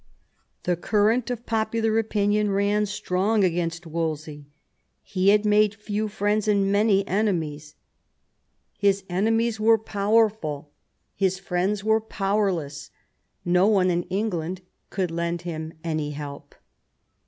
[0.63, 4.47] The current of popular opinion ran strong against Wolsey.
[5.03, 7.75] He had made few friends and many enemies.
[8.79, 9.81] His enemies were CHAP.
[9.81, 10.71] X THE FALL OF WOLSEY 185 powerful,
[11.15, 12.89] his friends were powerless.
[13.45, 16.55] No one in England could lend him any help.